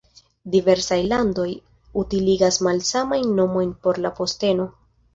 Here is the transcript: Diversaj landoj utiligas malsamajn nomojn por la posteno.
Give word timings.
Diversaj 0.53 0.97
landoj 1.11 1.45
utiligas 2.05 2.59
malsamajn 2.71 3.39
nomojn 3.43 3.79
por 3.87 4.05
la 4.09 4.17
posteno. 4.23 4.73